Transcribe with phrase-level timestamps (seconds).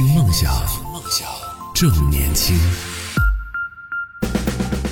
[0.00, 0.50] 听梦想，
[0.94, 1.28] 梦想
[1.74, 2.56] 正年轻。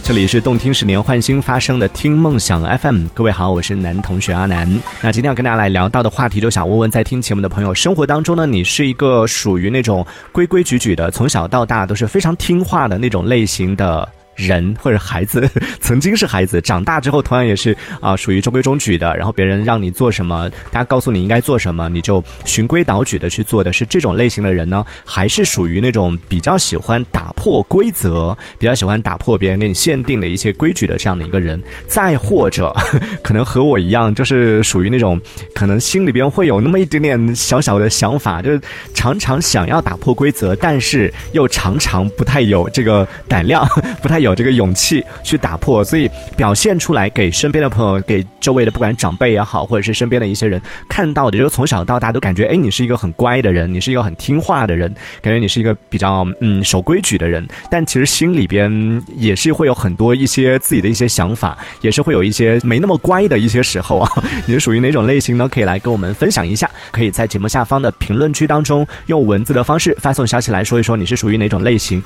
[0.02, 4.68] 这里是动听十年换新发生的听梦想 FM，各位好，我是男同学阿南。
[5.00, 14.06] 那今天要跟大家来聊到的话题，就想问问在听节目的朋友，生活当中呢，你是一个属于那种规规矩矩的，从小到大都是非常听话的那种类型的？
[14.38, 15.50] 人或者孩子
[15.80, 19.14] 曾经是孩子，长大之后同样也是啊，属于中规中矩的。
[19.16, 31.60] 然后别人让你做什么，大家告诉你应该做什么，你就循规蹈矩的去做的是这种类型的人呢，还是属于那种比较喜欢打破规则，比较喜欢打破别人给你限定的一些规矩的这样的一个人？
[31.88, 32.72] 再或者，
[33.24, 35.20] 可能和我一样，就是属于那种
[35.52, 38.60] 可能心里边会有那么一点点小小的想法，就是
[38.94, 43.66] 常常想要打破规则，但是又常常不太有这个胆量，
[44.00, 44.27] 不太有。
[44.28, 57.46] 有这个勇气去打破，所以表现出来给身边的朋友、给周围的不管长辈也好，或者是身边的一些人看到的，就是从小到大都感觉，哎，你是一个很乖的人，你是一个很听话的人，感觉你是一个比较嗯守规矩的人。
[57.70, 64.10] 但其实心里边也是会有很多一些自己的一些想法，也是会有一些没那么乖的一些时候啊。
[64.46, 65.48] 你是属于哪种类型呢？
[65.48, 72.02] 可以来跟我们分享一下，可以在节目下方的评论区当中用文字的方式发送消息来说一说你是属于哪种类型。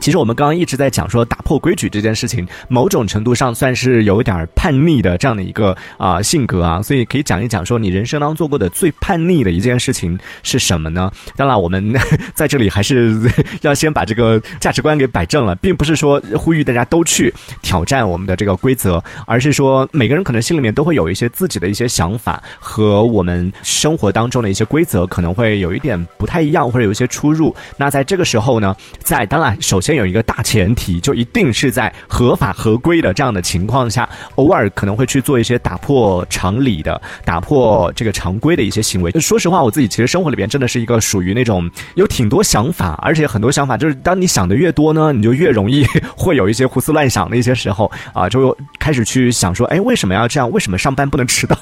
[0.00, 11.10] 其实我们刚刚一直在讲说打破规矩这件事情，某种程度上算是有点叛逆的这样的一个啊性格啊，所以可以讲一讲说你人生当中做过的最叛逆的一件事情是什么呢？
[11.34, 11.92] 当然，我们
[12.34, 13.18] 在这里还是
[13.62, 27.54] 要先把这个价值观给摆正了，并不是说呼吁大家都去挑战我们的这个规则，而是说每个人可能心里面都会有一些自己的一些想法和我们生活当中的一些规则可能会有一点不太一样，或者有一些出入。
[27.76, 29.85] 那在这个时候呢，在当然首先。
[29.86, 39.12] 先有一个大前提，就一定是在合法合规的这样的情况下，偶尔可能会去做一些打破常理的、打破这个常规的一些行为。
[39.12, 50.50] 说实话，我自己其实生活里边真的是一个属于那种有挺多想法，而且很多想法就是当你想的越多呢，你就越容易会有一些胡思乱想的一些时候啊，就开始去想说，哎，为什么要这样？
[50.50, 51.56] 为什么上班不能迟到？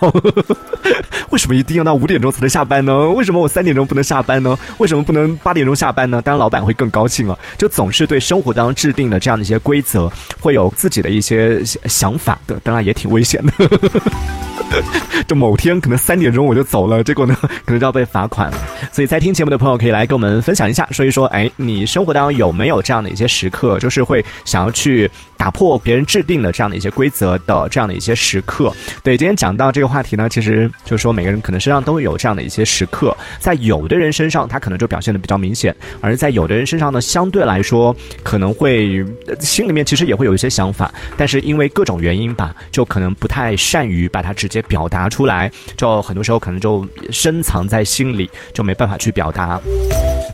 [1.29, 3.11] 为什么一定要到五点钟才能下班呢？
[3.11, 4.59] 为什么我三点钟不能下班呢？
[4.79, 6.23] 为什么不能八点钟下班呢？
[6.23, 8.14] 当然，老板会更高兴啊，就总是对。
[8.15, 10.09] 对生活当中制定的这样的一些规则，
[10.39, 13.53] 会有自己的一些想法的，当然也挺危险的。
[15.27, 18.59] 就某天可能三点钟我就走了，结果呢，可能就要被罚款了。
[18.93, 25.11] 所以在听节目的朋友可以来跟我们分享一下，说一说，哎，你生活当中有没有这样的一些时刻，就是会想要去。
[25.37, 28.73] 打破别人制定的这样的一些规则的这样的一些时刻，
[29.03, 39.05] 对，今天讲到这个话题呢，其实就是说每个人可能身上都会有这样的一些时刻，在有的人身上他可能就表现的比较明显，而在有的人身上呢，相对来说可能会
[39.41, 49.61] 心里面其实也会有一些想法，但是因为各种原因吧，就可能不太善于把它直接表达出来，就很多时候可能就深藏在心里，就没办法去表达。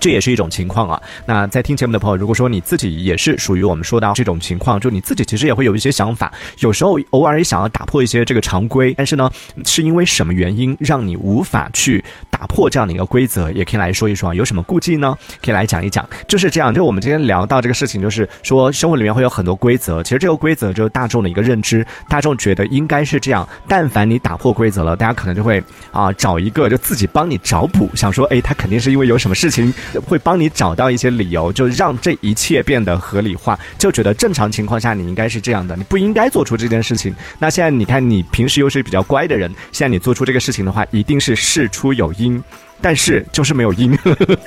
[0.00, 1.00] 这也是一种情况啊。
[1.26, 9.30] 那在听节目的朋友，如果说你自己也是属于我们说到这种情况，就你自己其实也会有一些想法，有时候偶尔也想要打破一些这个常规，但是呢，
[9.64, 13.50] 是因为什么原因让你无法去打破这样的一个规则？
[13.52, 15.16] 也可以来说一说，有什么顾忌呢？
[15.44, 16.08] 可以来讲一讲。
[16.26, 23.48] 就是这样，就我们今天聊到这个事情，就是说生活里面会有很多规则，其实这个规则就是大众的一个认知，大众觉得应该是这样。
[23.68, 25.62] 但凡你打破规则了，大家可能就会
[25.92, 29.72] 啊找一个就自己帮你找补，想说，哎，他肯定是因为有什么事情。
[30.06, 37.14] 会帮你找到一些理由，就让这一切变得合理化，就觉得正常情况下你应该是这样的，你不应该做出这件事情。
[37.38, 42.42] 那现在你看，你平时又是比较乖的人，现在你做出这个事情的话，一定是事出有因。
[42.80, 43.96] 但是就是没有音，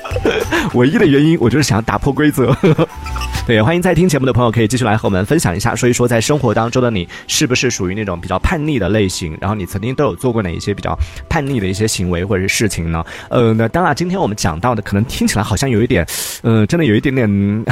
[0.74, 2.56] 唯一的原因我就是想要打破规则。
[3.46, 9.38] 对，欢迎在听节目的朋友可以继续来和我们分享一下，说一说在生活当中的你是不是属于那种比较叛逆的类型？
[9.42, 13.04] 然后你曾经都有做过哪一些比较叛逆的一些行为或者是事情呢？
[13.30, 16.08] 呃，那当然，今天我们讲到的可能听起来好像有一点，
[16.42, 17.66] 呃，真的有一点点。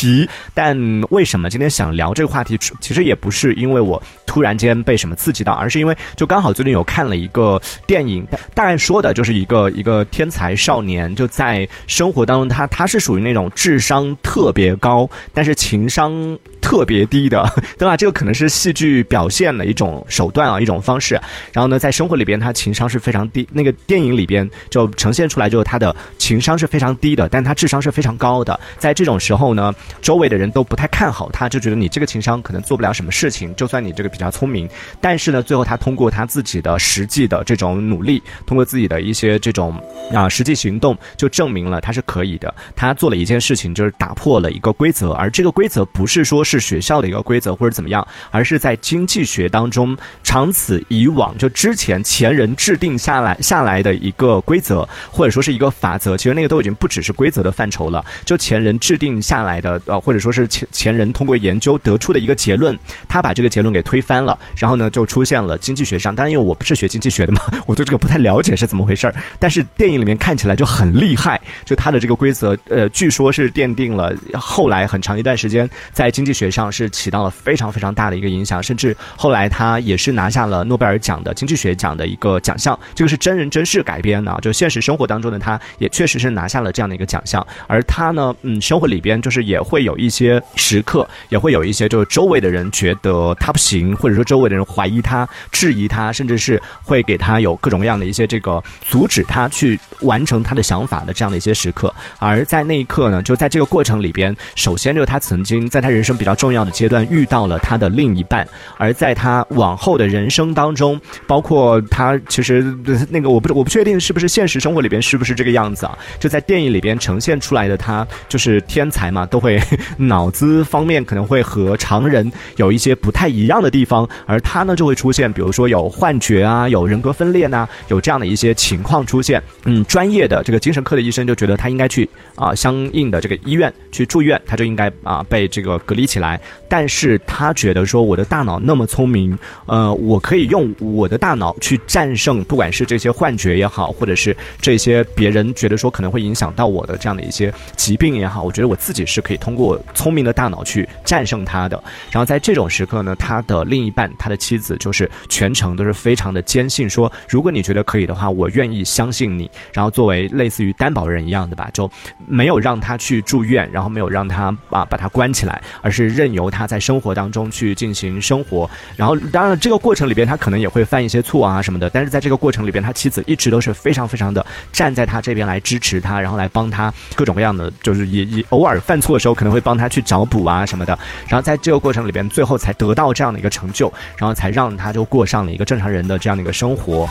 [0.00, 0.74] 题，但
[1.10, 2.56] 为什么今天想聊这个话题？
[2.80, 16.38] 其实也不是因为我突然间被什么刺激到，而是因为就刚好最近有看了一个电影，大概说的就是一个一个天才少年，就在生活当中，他他是属于那种智商特别高，但是情商。
[16.70, 17.96] 特别低的， 对吧？
[17.96, 21.20] 这个可能是戏剧表现的一种手段啊，一种方式。
[21.52, 23.44] 然后呢，在生活里边，他情商是非常低。
[23.52, 28.58] 那个电影里边就呈现出来，就是他的情商是非常低的，但他智商是非常高的。
[28.78, 33.52] 在这种时候呢，周围的人都不太看好他，就觉得你这个情商可能做不了什么事情。
[33.56, 34.68] 就算你这个比较聪明，
[35.00, 39.74] 但是呢，最后他通过他自己的实际的这种努力，通过自己的一些这种
[40.14, 42.54] 啊实际行动，就证明了他是可以的。
[42.76, 46.59] 他做了一件事情，就是打破了一个规则，而这个规则不是说是。
[46.60, 56.16] 学校的一个规则或者怎么样，而是在经济学当中长此以往就之前前人制定下来下来的一个规则，或者说是一个法则。
[56.16, 62.78] 其实那个都已经不只是规则的范畴了，就前人制定下来的呃，或者说是前前人通过研究得出的一个结论，
[63.08, 66.14] 他把这个结论给推翻了，然后呢就出现了经济学上。
[66.14, 69.14] 当然，因为我不是学经济学的嘛， 我对这个不太了解是怎么回事儿。
[69.38, 82.78] 但是电影里面看起来就很厉害，就他的这个规则，呃，据说是奠定了后来很长一段时间在经济学上是起到了非常非常大的一个影响，甚至后来他也是拿下了诺贝尔奖的经济学奖的一个奖项。
[82.94, 87.46] 这个是真人真事改编的，就现实生活当中的他也确实是拿下了这样的一个奖项。
[87.66, 101.92] 而他呢，嗯，生活里边就是也会有一些时刻，也会有一些就是周围的人觉得他不行，或者说周围的人怀疑他、质疑他，甚至是会给他有各种各样的一些这个阻止他去完成他的想法的这样的一些时刻。
[102.18, 108.46] 而在那一刻呢，就在这个过程里边，首先就是他曾经在他人生比较较重要的阶段遇到了他的另一半，
[108.78, 112.62] 而在他往后的人生当中，包括他其实
[113.10, 115.98] 那个我不我不确定是不是现实生活里边是不是这个样子啊？
[116.20, 119.60] 就在电影里边呈现出来的他就是天才嘛，都会
[119.98, 129.42] 脑子方面可能会和常人有一些不太一样的地方，而他呢就会出现，比如说有幻觉啊，有人格分裂呐，有这样的一些情况出现。
[129.64, 136.19] 嗯，专业的这个精神科的医生就觉得他应该去啊相应的这个医院去住院，他就应该啊被这个隔离起来。
[136.20, 139.36] 来但是他觉得说我的大脑那么聪明，
[139.66, 151.82] 呃，我可以用我的大脑去战胜，不管是这些幻觉也好，或者是这些别人觉得说可能会影响到我的这样的一些疾病也好，我觉得我自己是可以通过聪明的大脑去战胜它的。
[152.12, 159.50] 然后在这种时刻呢，他的另一半，他的妻子就是全程都是非常的坚信说，如果你觉得可以的话，我愿意相信你。
[159.72, 161.90] 然后作为类似于担保人一样的吧，就
[162.26, 168.68] 没有让他去住院，然后没有让他啊把他关起来，而是任由他在生活当中去进行生活。
[168.96, 180.98] 然后当然这个过程里边他可能也会犯一些错啊什么的，但是在这个过程里边，他妻子一直都是非常非常的站在他这边来支持他，然后来帮他各种各样的，就是也也偶尔犯错的时候可能会帮他去找补啊什么的。
[181.28, 187.08] 然后在这个过程里边，最后才得到这样的一个成就，然后才让他就过上了一个正常人的这样的一个生活。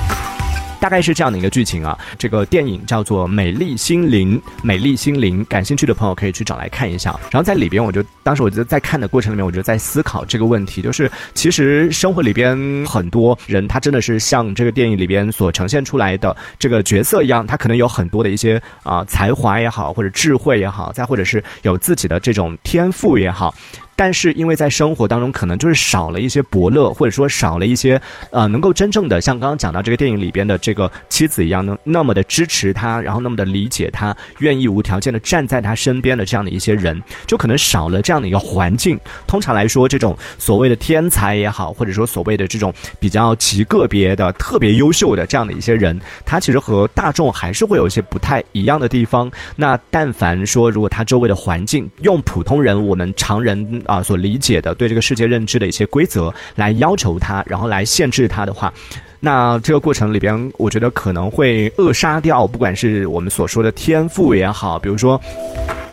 [0.79, 7.11] 大概是这样的一个剧情啊，这个电影叫做《美丽心灵》，美丽心灵，感兴趣的朋友可以去找来看一下。
[7.31, 23.53] 然后在里边，我就当时我觉得在看的过程里面，我就在思考这个问题，就是其实生活里边很多人，他真的是像这个电影里边所呈现出来的这个角色一样，他可能有很多的一些啊才华也好，或者智慧也好，再或者是有自己的这种天赋也好。
[23.99, 28.01] 但是因为在生活当中，可能就是少了一些伯乐，或者说少了一些，
[28.31, 38.97] 呃，能够真正的像刚刚讲到这个电影里边的这个妻子一样，能那么的支持他，然后那么的理解他，愿意无条件的站在他身边的这样的一些人，就可能少了这样的一个环境。
[39.27, 49.29] 通常来说，这种所谓的天才也好，或者说所谓的这种比较极个别的、特别优秀的这样的一些人，他其实和大众还是会有一些不太一样的地方。
[49.57, 53.83] 那但凡说，如果他周围的环境用普通人我们常人。
[53.89, 58.71] 啊，所理解的对这个世界认知的一些规则来要求他，然后来限制他的话，
[59.19, 65.19] 那这个过程里边，我觉得可能会扼杀掉，不管是我们所说的天赋也好，比如说。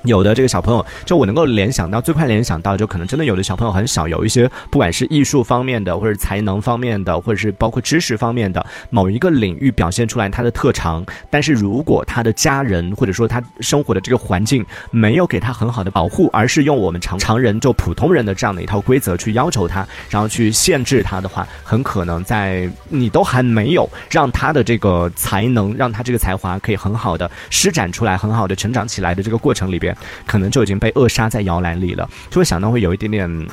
[0.07, 29.96] 有的这个小朋友，就我能够联想到最快联想到，就可能真的有的小朋友很小，有一些不管是艺术方面的，或者才能方面的，或者是包括知识方面的某一个领域表现出来他的特长，但是如果他的家人或者说他生活的这个环境没有给他很好的保护，而是用我们常常人就普通人的这样的一套规则去要求他，然后去限制他的话，很可能在你都还没有让他的这个才能，让他这个才华可以很好的施展出来，很好的成长起来的这个过程里边。
[30.27, 33.47] 可能就已经被扼杀在摇篮里了，就会想到会有一点点。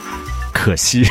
[0.56, 1.04] 可惜，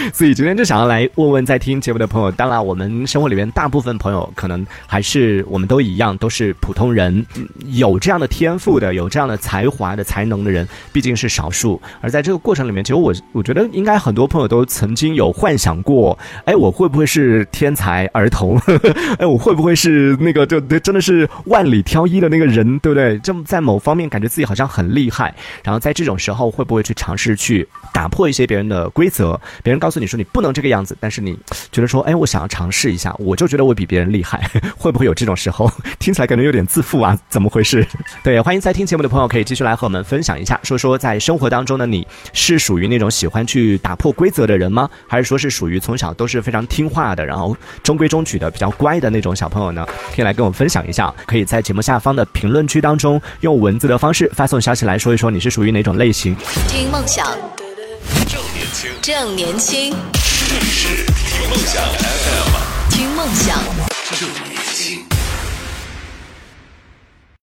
[0.12, 2.30] 所以今天就想要来问问在听节目的朋友。
[2.32, 7.24] 当然，我们生活里面大部分朋友可能还是我们都一样，都是普通人。
[7.68, 11.80] 有这样的天赋的，有这样的才华的才能的人，毕竟是少数。
[12.00, 18.58] 而在这个过程里面，其实我我觉得应该很多朋友都曾经有幻想过：哎，我会不会是天才儿童？
[19.18, 23.18] 哎，我会不会是那个就真的是万里挑一的那个人，对不对？
[23.20, 25.34] 这么在某方面感觉自己好像很厉害。
[25.62, 28.50] 然后在这种时候，会不会去尝试去打破一些？
[28.50, 31.36] 别人的规则，别人告告诉你说你不能这个样子，但是你
[31.72, 35.68] 觉得说，哎，我想要尝试一下，我就觉得我比别人厉害， 会不会有这种时候？
[35.98, 37.84] 听起来感觉有点自负啊，怎么回事？
[38.22, 44.88] 对，欢迎在听节目的朋友可以继续来和我们分享一下，说说在生活当中的你是属于那种喜欢去打破规则的人吗？
[45.08, 49.84] 还是说是属于从小都是非常听话的，然后中规中矩的比较乖的那种小朋友呢？
[50.14, 56.36] 可以来跟我分享一下，可以在节目下方的评论区当中用文字的方式发送消息来说一说你是属于哪种类型。
[56.68, 57.26] 听梦想。
[59.02, 59.94] 正年轻，
[60.46, 63.58] 这里是听梦想 FM，听梦想。
[64.12, 65.09] 正年轻。